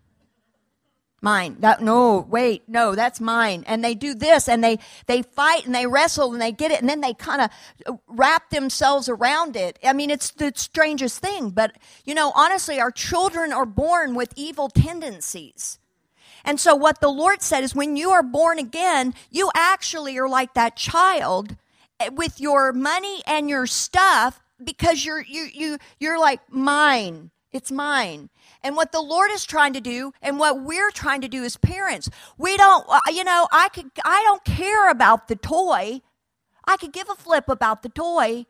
[1.26, 1.56] mine.
[1.58, 3.64] That no wait no that's mine.
[3.66, 6.80] And they do this and they they fight and they wrestle and they get it
[6.80, 9.76] and then they kind of wrap themselves around it.
[9.84, 11.72] I mean it's the strangest thing but
[12.04, 15.80] you know honestly our children are born with evil tendencies.
[16.44, 20.28] And so what the lord said is when you are born again you actually are
[20.28, 21.56] like that child
[21.98, 27.72] eh, with your money and your stuff because you're you you you're like mine it's
[27.72, 28.30] mine
[28.62, 31.56] and what the Lord is trying to do and what we're trying to do as
[31.56, 32.08] parents.
[32.38, 36.02] We don't, uh, you know, I could, I don't care about the toy.
[36.64, 38.46] I could give a flip about the toy.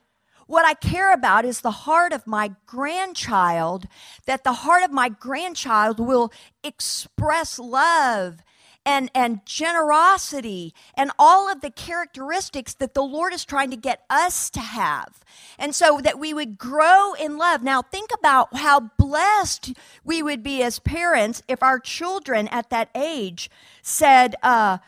[0.46, 3.86] What I care about is the heart of my grandchild,
[4.26, 8.38] that the heart of my grandchild will express love
[8.86, 14.04] and, and generosity and all of the characteristics that the Lord is trying to get
[14.08, 15.24] us to have.
[15.58, 17.62] And so that we would grow in love.
[17.62, 22.88] Now, think about how blessed we would be as parents if our children at that
[22.94, 23.50] age
[23.82, 24.78] said, uh,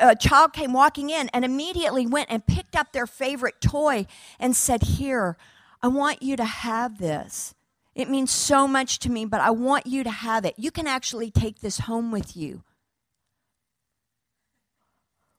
[0.00, 4.06] a child came walking in and immediately went and picked up their favorite toy
[4.38, 5.36] and said, Here,
[5.82, 7.56] I want you to have this.
[7.96, 10.54] It means so much to me, but I want you to have it.
[10.56, 12.62] You can actually take this home with you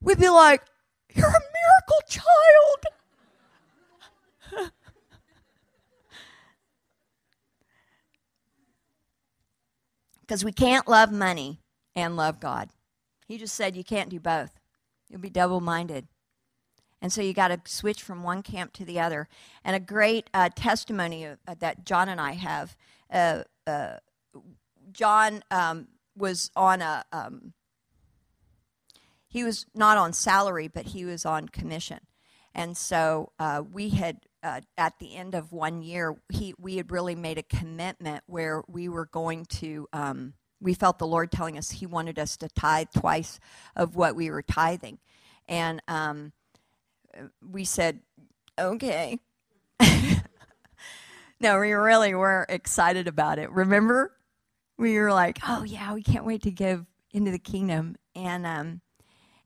[0.03, 0.61] we'd be like,
[1.13, 2.85] You're a miracle child.
[10.21, 11.59] Because we can't love money
[11.95, 12.69] and love God.
[13.27, 14.51] He just said you can't do both.
[15.09, 16.07] You'll be double minded.
[17.01, 19.27] And so you got to switch from one camp to the other.
[19.65, 22.77] And a great uh, testimony uh, that John and I have
[23.11, 23.97] uh, uh
[24.91, 27.03] John um, was on a.
[27.11, 27.53] Um,
[29.33, 31.97] he was not on salary, but he was on commission.
[32.53, 36.91] And so uh, we had, uh, at the end of one year, he, we had
[36.91, 41.57] really made a commitment where we were going to, um, we felt the Lord telling
[41.57, 43.39] us he wanted us to tithe twice
[43.75, 44.99] of what we were tithing.
[45.47, 46.31] And um,
[47.41, 48.01] we said,
[48.59, 49.17] okay.
[51.39, 53.49] no, we really were excited about it.
[53.49, 54.15] Remember?
[54.77, 58.81] We were like, oh, yeah, we can't wait to give into the kingdom, and um,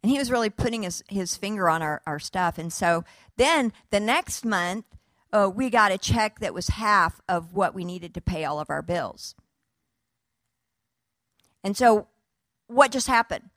[0.07, 2.57] and he was really putting his his finger on our our stuff.
[2.57, 3.03] And so
[3.35, 4.85] then the next month,
[5.33, 8.61] uh, we got a check that was half of what we needed to pay all
[8.61, 9.35] of our bills.
[11.61, 12.07] And so,
[12.67, 13.49] what just happened?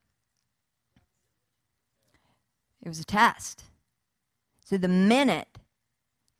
[2.83, 3.63] It was a test.
[4.65, 5.61] So the minute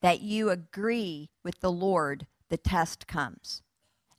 [0.03, 3.63] that you agree with the Lord, the test comes.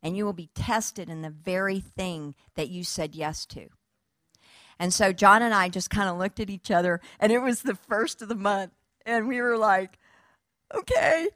[0.02, 3.68] And you will be tested in the very thing that you said yes to.
[4.82, 7.62] And so John and I just kind of looked at each other, and it was
[7.62, 8.72] the first of the month.
[9.06, 10.00] And we were like,
[10.74, 11.30] okay,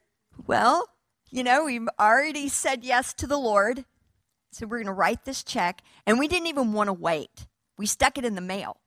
[0.47, 0.89] well,
[1.29, 3.85] you know, we've already said yes to the Lord.
[4.51, 5.83] So we're going to write this check.
[6.07, 7.45] And we didn't even want to wait,
[7.77, 8.77] we stuck it in the mail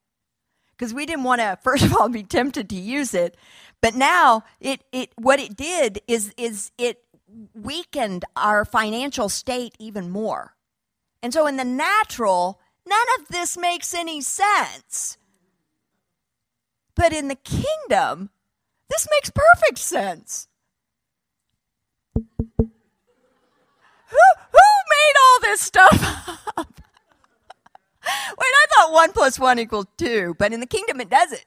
[0.77, 3.37] because we didn't want to first of all be tempted to use it
[3.81, 7.03] but now it it what it did is is it
[7.53, 10.55] weakened our financial state even more
[11.21, 15.19] and so in the natural none of this makes any sense.
[16.95, 18.31] But in the kingdom
[18.89, 20.49] this makes perfect sense.
[22.15, 22.27] Who
[24.51, 26.67] who made all this stuff up?
[28.39, 31.45] Wait, I thought one plus one equals two, but in the kingdom it doesn't.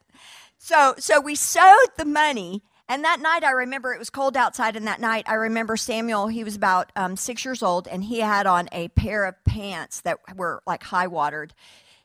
[0.59, 2.61] So, so we sowed the money,
[2.91, 6.27] and that night I remember it was cold outside, and that night I remember Samuel.
[6.27, 10.01] He was about um, six years old, and he had on a pair of pants
[10.01, 11.53] that were like high watered.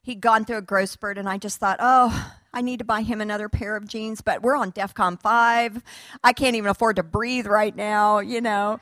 [0.00, 3.02] He'd gone through a growth spurt, and I just thought, oh, I need to buy
[3.02, 5.82] him another pair of jeans, but we're on DEFCON 5.
[6.22, 8.78] I can't even afford to breathe right now, you know.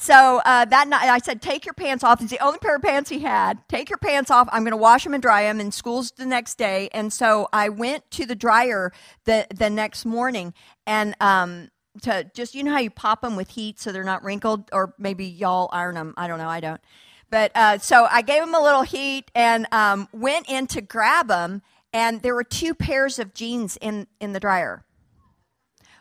[0.00, 2.82] So uh, that night, I said, "Take your pants off." It's the only pair of
[2.82, 3.58] pants he had.
[3.68, 4.48] Take your pants off.
[4.52, 5.58] I'm going to wash them and dry them.
[5.58, 8.92] And school's the next day, and so I went to the dryer
[9.24, 10.54] the the next morning,
[10.86, 11.70] and um,
[12.02, 14.94] to just you know how you pop them with heat so they're not wrinkled, or
[14.98, 16.14] maybe y'all iron them.
[16.16, 16.48] I don't know.
[16.48, 16.80] I don't.
[17.28, 21.26] But uh, so I gave them a little heat and um, went in to grab
[21.26, 21.60] them,
[21.92, 24.84] and there were two pairs of jeans in in the dryer.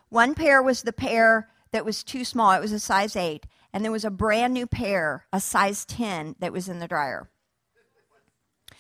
[0.09, 2.51] One pair was the pair that was too small.
[2.51, 6.35] It was a size eight and there was a brand new pair, a size 10,
[6.39, 7.29] that was in the dryer.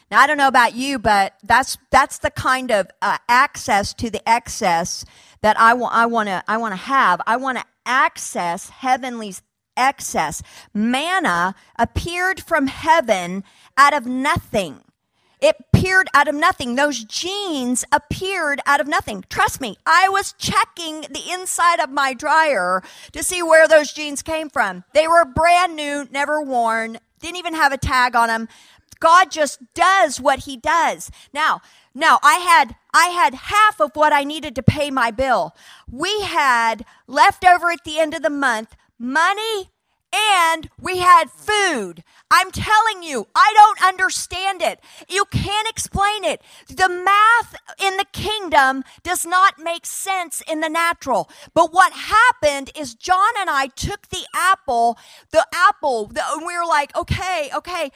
[0.09, 4.09] Now I don't know about you, but that's that's the kind of uh, access to
[4.09, 5.03] the excess
[5.41, 5.95] that I want.
[5.95, 6.43] I want to.
[6.47, 7.19] I want to have.
[7.27, 9.41] I want to access heavenly's
[9.75, 10.41] excess.
[10.73, 13.43] Manna appeared from heaven
[13.77, 14.81] out of nothing.
[15.41, 16.75] It appeared out of nothing.
[16.75, 19.23] Those jeans appeared out of nothing.
[19.29, 24.23] Trust me, I was checking the inside of my dryer to see where those jeans
[24.23, 24.83] came from.
[24.93, 28.47] They were brand new, never worn, didn't even have a tag on them.
[28.99, 31.11] God just does what he does.
[31.31, 31.61] Now,
[31.93, 35.55] now I had I had half of what I needed to pay my bill.
[35.91, 39.69] We had left over at the end of the month money
[40.17, 42.03] and we had food.
[42.29, 44.79] I'm telling you, I don't understand it.
[45.07, 46.41] You can't explain it.
[46.67, 51.29] The math in the kingdom does not make sense in the natural.
[51.53, 54.97] But what happened is John and I took the apple,
[55.31, 57.91] the apple, the, and we were like, okay, okay,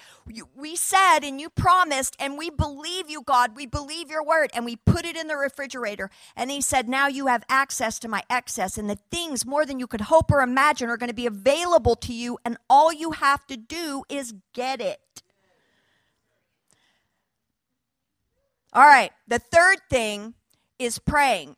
[0.56, 3.56] we said and you promised, and we believe you, God.
[3.56, 4.50] We believe your word.
[4.54, 6.10] And we put it in the refrigerator.
[6.36, 9.80] And he said, now you have access to my excess, and the things more than
[9.80, 13.12] you could hope or imagine are going to be available to you, and all you
[13.12, 15.24] have to do is get it.
[18.74, 20.34] All right, the third thing
[20.80, 21.56] is praying.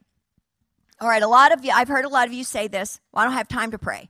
[0.99, 2.99] All right, a lot of you, I've heard a lot of you say this.
[3.11, 4.09] Well, I don't have time to pray.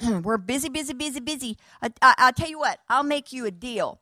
[0.22, 1.58] We're busy, busy, busy, busy.
[1.80, 4.00] I, will tell you what, I'll make you a deal.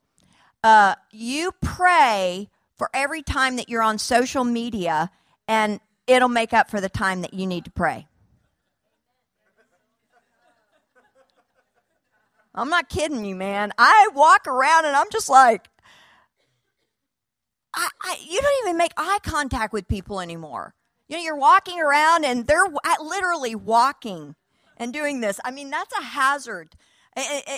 [0.63, 5.11] Uh, you pray for every time that you're on social media,
[5.49, 8.07] and it'll make up for the time that you need to pray.
[12.55, 13.73] I'm not kidding you, man.
[13.79, 15.69] I walk around and I'm just like,
[17.73, 20.75] I, I, you don't even make eye contact with people anymore.
[21.09, 22.67] You know, you're walking around and they're
[23.01, 24.35] literally walking
[24.81, 25.39] and doing this.
[25.45, 26.75] I mean, that's a hazard.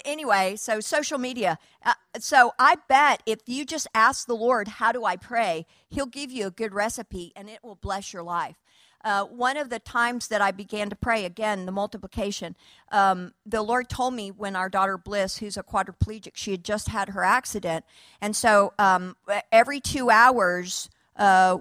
[0.04, 1.58] Anyway, so social media.
[1.84, 5.66] Uh, so I bet if you just ask the Lord, How do I pray?
[5.88, 8.56] He'll give you a good recipe and it will bless your life.
[9.04, 12.56] Uh, one of the times that I began to pray, again, the multiplication,
[12.92, 16.88] um, the Lord told me when our daughter Bliss, who's a quadriplegic, she had just
[16.88, 17.84] had her accident.
[18.20, 19.16] And so um,
[19.50, 21.58] every two hours, uh,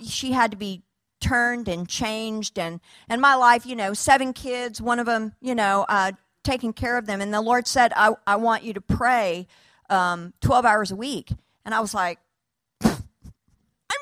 [0.00, 0.82] she had to be
[1.26, 2.58] turned and changed.
[2.58, 6.12] And, and my life, you know, seven kids, one of them, you know, uh,
[6.44, 7.20] taking care of them.
[7.20, 9.46] And the Lord said, I, I want you to pray
[9.90, 11.32] um, 12 hours a week.
[11.64, 12.18] And I was like,
[12.82, 12.96] I'm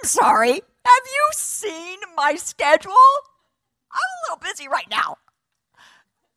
[0.03, 0.53] sorry.
[0.53, 2.93] Have you seen my schedule?
[3.91, 5.17] I'm a little busy right now.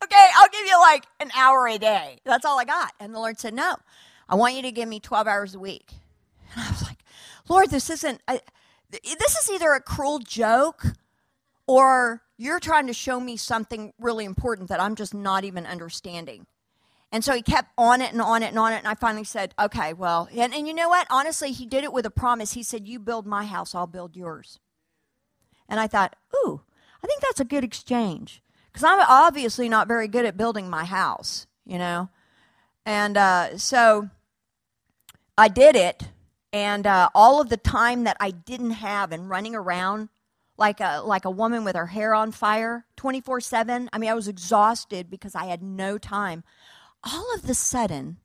[0.03, 2.19] Okay, I'll give you like an hour a day.
[2.23, 2.93] That's all I got.
[2.99, 3.75] And the Lord said, No,
[4.29, 5.91] I want you to give me 12 hours a week.
[6.53, 6.99] And I was like,
[7.49, 8.41] Lord, this isn't, I,
[8.91, 10.83] this is either a cruel joke
[11.67, 16.45] or you're trying to show me something really important that I'm just not even understanding.
[17.11, 18.77] And so he kept on it and on it and on it.
[18.77, 21.07] And I finally said, okay, well, and, and you know what?
[21.09, 22.53] Honestly, he did it with a promise.
[22.53, 24.59] He said, You build my house, I'll build yours.
[25.69, 26.61] And I thought, ooh,
[27.03, 28.41] I think that's a good exchange.
[28.71, 32.09] Because I'm obviously not very good at building my house, you know?
[32.85, 34.09] And uh, so
[35.37, 36.03] I did it.
[36.53, 40.09] And uh, all of the time that I didn't have and running around
[40.57, 44.15] like a, like a woman with her hair on fire 24 7, I mean, I
[44.15, 46.43] was exhausted because I had no time.
[47.03, 48.17] All of the sudden,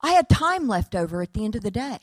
[0.00, 1.98] I had time left over at the end of the day.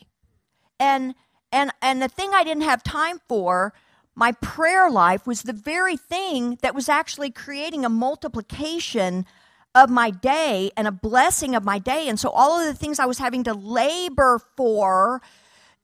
[0.79, 1.15] And
[1.51, 3.73] and and the thing I didn't have time for
[4.15, 9.25] my prayer life was the very thing that was actually creating a multiplication
[9.75, 12.07] of my day and a blessing of my day.
[12.09, 15.21] And so all of the things I was having to labor for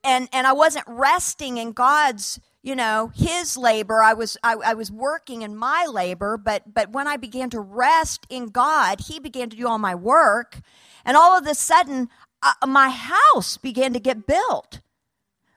[0.03, 4.01] and and I wasn't resting in God's you know his labor.
[4.01, 7.59] I was I, I, was working in my labor but but when i began to
[7.59, 10.59] rest in god he began to do all my work.
[11.05, 12.09] And all of a sudden
[12.41, 14.81] uh, my house began to get built.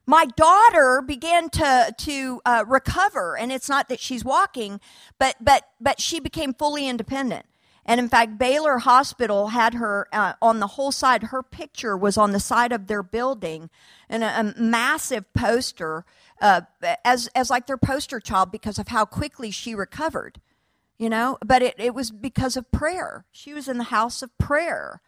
[0.06, 3.36] My daughter began to to uh, recover.
[3.36, 4.80] And it's not that she's walking
[5.18, 7.46] but but but she became fully independent
[7.86, 12.18] and in fact baylor hospital had her uh, on the whole side her picture was
[12.18, 13.70] on the side of their building
[14.08, 16.04] and a, a massive poster
[16.42, 16.60] uh,
[17.04, 20.40] as as like their poster child because of how quickly she recovered
[20.98, 24.36] you know but it, it was because of prayer she was in the house of
[24.36, 25.00] prayer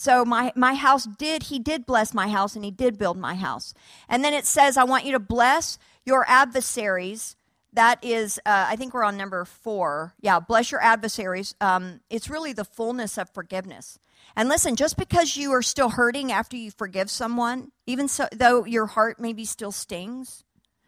[0.00, 3.34] so my, my house did, he did bless my house and he did build my
[3.34, 3.74] house.
[4.08, 5.76] And then it says, I want you to bless
[6.06, 7.36] your adversaries.
[7.72, 10.14] That is, uh, I think we're on number four.
[10.20, 11.54] Yeah, bless your adversaries.
[11.60, 13.98] Um, it's really the fullness of forgiveness.
[14.36, 18.64] And listen, just because you are still hurting after you forgive someone, even so, though
[18.64, 20.44] your heart maybe still stings,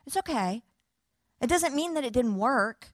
[0.07, 0.62] it's okay.
[1.41, 2.93] It doesn't mean that it didn't work.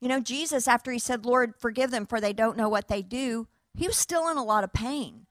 [0.00, 3.02] You know, Jesus, after he said, Lord, forgive them for they don't know what they
[3.02, 5.26] do, he was still in a lot of pain.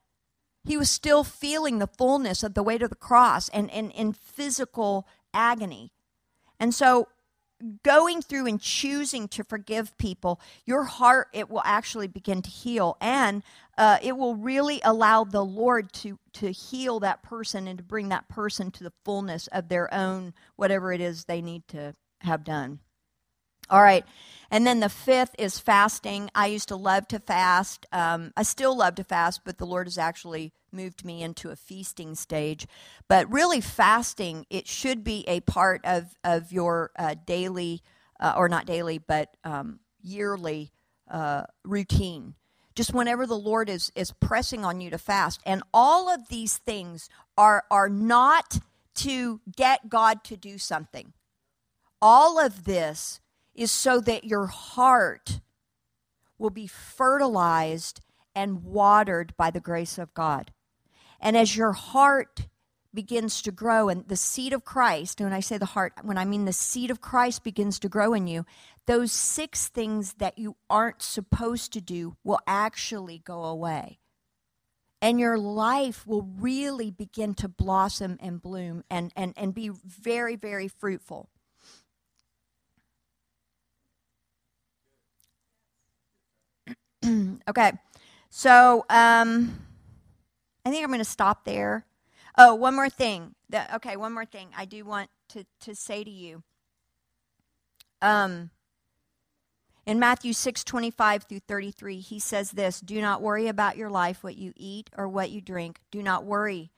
[0.64, 5.08] He was still feeling the fullness of the weight of the cross and in physical
[5.34, 5.92] agony.
[6.60, 7.08] And so
[7.84, 12.98] going through and choosing to forgive people, your heart, it will actually begin to heal.
[13.02, 13.44] And
[13.78, 18.10] uh, it will really allow the Lord to, to heal that person and to bring
[18.10, 22.44] that person to the fullness of their own, whatever it is they need to have
[22.44, 22.80] done.
[23.70, 24.06] All right.
[24.52, 26.30] And then the fifth is fasting.
[26.34, 27.86] I used to love to fast.
[27.92, 31.56] Um, I still love to fast, but the Lord has actually moved me into a
[31.56, 32.66] feasting stage.
[33.08, 37.84] But really, fasting, it should be a part of, of your uh, daily,
[38.20, 40.72] uh, or not daily, but um, yearly
[41.10, 42.34] uh, routine.
[42.74, 45.42] Just whenever the Lord is, is pressing on you to fast.
[45.46, 48.60] And all of these things are, are not
[48.96, 51.14] to get God to do something.
[52.02, 53.20] All of this
[53.60, 55.42] is so that your heart
[56.38, 58.00] will be fertilized
[58.34, 60.54] and watered by the grace of God.
[61.20, 62.48] And as your heart
[62.94, 66.24] begins to grow and the seed of Christ, when I say the heart, when I
[66.24, 68.46] mean the seed of Christ begins to grow in you,
[68.88, 74.00] those six things that you aren't supposed to do will actually go away.
[75.02, 80.38] And your life will really begin to blossom and bloom and, and, and be very,
[80.38, 81.30] very fruitful.
[87.48, 87.72] okay.
[88.30, 89.60] So um,
[90.66, 91.86] I think I'm going to stop there.
[92.38, 93.36] Oh, one more thing.
[93.50, 96.44] The, okay, one more thing I do want to, to say to you.
[98.02, 98.52] Um,
[99.86, 104.24] in Matthew 6 25 through 33, he says this Do not worry about your life,
[104.24, 105.80] what you eat or what you drink.
[105.90, 106.72] Do not worry,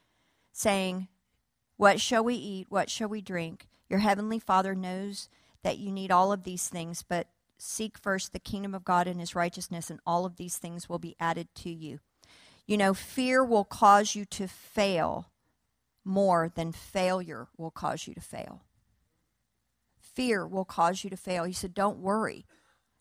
[0.54, 1.10] saying,
[1.78, 2.68] What shall we eat?
[2.70, 3.68] What shall we drink?
[3.90, 5.28] Your heavenly Father knows
[5.64, 7.28] that you need all of these things, but
[7.62, 11.00] seek first the kingdom of God and his righteousness, and all of these things will
[11.00, 12.00] be added to you.
[12.66, 15.32] You know, fear will cause you to fail
[16.04, 18.64] more than failure will cause you to fail.
[20.00, 21.44] Fear will cause you to fail.
[21.44, 22.46] He said, Don't worry.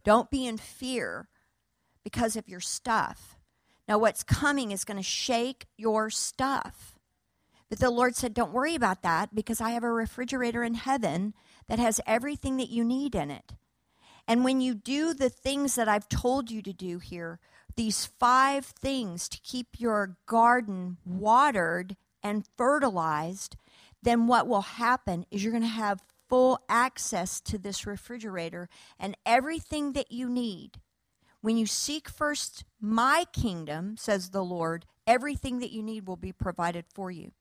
[0.05, 1.29] Don't be in fear
[2.05, 3.37] because of your stuff.
[3.89, 6.99] Now, what's coming is going to shake your stuff.
[7.69, 11.35] But the Lord said, Don't worry about that because I have a refrigerator in heaven
[11.69, 13.55] that has everything that you need in it.
[14.31, 17.41] And when you do the things that I've told you to do here,
[17.74, 23.57] these five things to keep your garden watered and fertilized,
[24.01, 28.68] then what will happen is you're going to have full access to this refrigerator
[29.01, 30.78] and everything that you need.
[31.41, 36.31] When you seek first my kingdom, says the Lord, everything that you need will be
[36.31, 37.33] provided for you.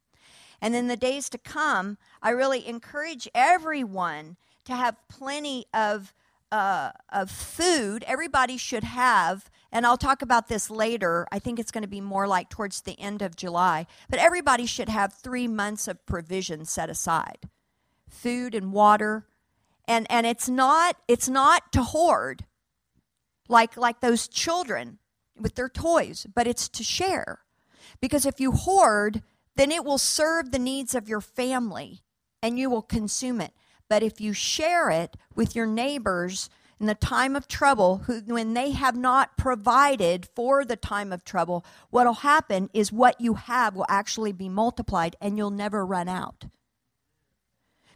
[0.59, 6.15] And in the days to come, I really encourage everyone to have plenty of,
[6.51, 8.03] uh, of food.
[8.07, 11.27] Everybody should have, and I'll talk about this later.
[11.31, 13.85] I think it's going to be more like towards the end of July.
[14.09, 17.49] But everybody should have three months of provision set aside
[18.07, 19.27] food and water.
[19.87, 22.45] And, and it's not it's not to hoard
[23.47, 24.99] like like those children
[25.39, 27.39] with their toys, but it's to share.
[28.01, 29.23] Because if you hoard,
[29.55, 32.03] then it will serve the needs of your family
[32.41, 33.53] and you will consume it.
[33.89, 38.53] But if you share it with your neighbors in the time of trouble, who, when
[38.53, 43.33] they have not provided for the time of trouble, what will happen is what you
[43.33, 46.45] have will actually be multiplied and you'll never run out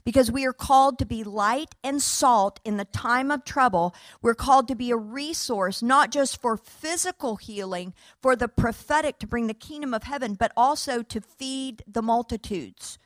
[0.03, 3.95] because we are called to be light and salt in the time of trouble.
[4.21, 9.27] We're called to be a resource, not just for physical healing, for the prophetic to
[9.27, 12.97] bring the kingdom of heaven, but also to feed the multitudes.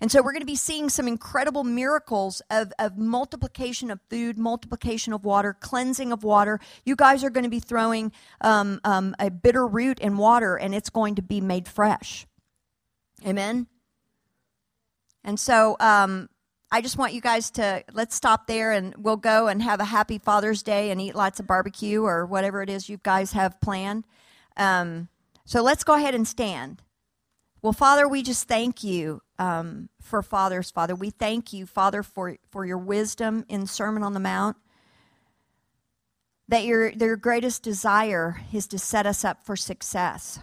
[0.00, 4.38] And so we're going to be seeing some incredible miracles of, of multiplication of food,
[4.38, 6.60] multiplication of water, cleansing of water.
[6.84, 10.72] You guys are going to be throwing um, um, a bitter root in water, and
[10.74, 12.26] it's going to be made fresh.
[13.26, 13.66] Amen.
[15.24, 16.28] And so um,
[16.70, 19.84] I just want you guys to let's stop there and we'll go and have a
[19.84, 23.60] happy Father's Day and eat lots of barbecue or whatever it is you guys have
[23.60, 24.04] planned.
[24.56, 25.08] Um,
[25.44, 26.82] so let's go ahead and stand.
[27.62, 30.94] Well, Father, we just thank you um, for fathers, Father.
[30.94, 34.56] We thank you, Father, for, for your wisdom in Sermon on the Mount.
[36.48, 40.40] That your, their greatest desire is to set us up for success.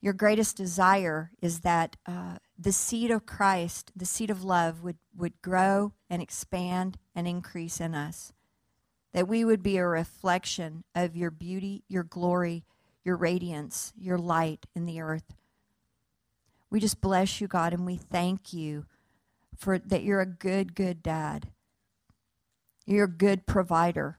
[0.00, 4.98] Your greatest desire is that uh, the seed of Christ, the seed of love, would,
[5.16, 8.32] would grow and expand and increase in us.
[9.12, 12.64] That we would be a reflection of your beauty, your glory,
[13.04, 15.34] your radiance, your light in the earth.
[16.70, 18.86] We just bless you, God, and we thank you
[19.56, 21.48] for that you're a good, good dad.
[22.86, 24.18] You're a good provider.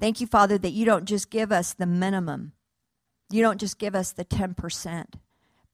[0.00, 2.52] Thank you, Father, that you don't just give us the minimum.
[3.30, 5.06] You don't just give us the 10%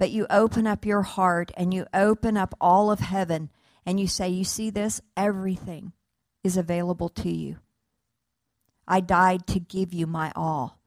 [0.01, 3.51] but you open up your heart and you open up all of heaven
[3.85, 5.03] and you say, You see this?
[5.14, 5.93] Everything
[6.43, 7.59] is available to you.
[8.89, 10.81] I died to give you my all.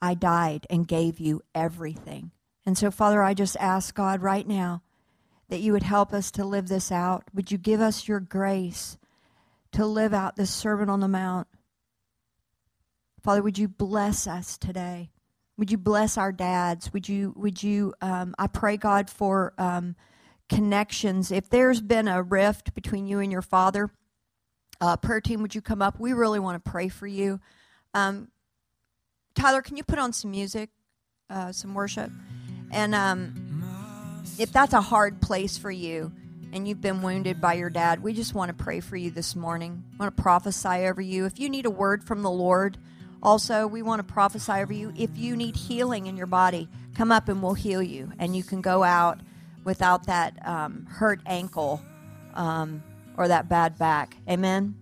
[0.00, 2.30] I died and gave you everything.
[2.66, 4.82] And so, Father, I just ask God right now
[5.48, 7.22] that you would help us to live this out.
[7.32, 8.98] Would you give us your grace
[9.72, 11.46] to live out this Sermon on the Mount?
[13.22, 15.10] Father, would you bless us today?
[15.56, 16.92] Would you bless our dads?
[16.92, 19.94] Would you, would you, um, I pray, God, for um,
[20.48, 21.30] connections.
[21.30, 23.90] If there's been a rift between you and your father,
[24.80, 25.98] uh, prayer team, would you come up?
[25.98, 27.40] We really want to pray for you.
[27.94, 28.28] Um,
[29.34, 30.70] Tyler, can you put on some music,
[31.30, 32.10] uh, some worship?
[32.70, 36.12] And um, if that's a hard place for you
[36.52, 39.36] and you've been wounded by your dad, we just want to pray for you this
[39.36, 39.84] morning.
[39.94, 41.24] I want to prophesy over you.
[41.24, 42.78] If you need a word from the Lord,
[43.22, 44.92] also, we want to prophesy over you.
[44.96, 48.12] If you need healing in your body, come up and we'll heal you.
[48.18, 49.18] And you can go out
[49.64, 51.82] without that um, hurt ankle
[52.34, 52.82] um,
[53.16, 54.16] or that bad back.
[54.28, 54.76] Amen.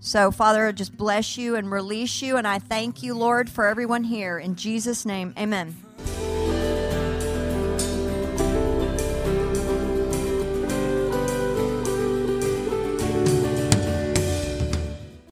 [0.00, 2.36] So, Father, I just bless you and release you.
[2.36, 4.38] And I thank you, Lord, for everyone here.
[4.38, 5.76] In Jesus' name, amen.